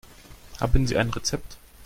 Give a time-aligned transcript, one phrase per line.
[0.59, 1.57] Haben Sie ein Rezept?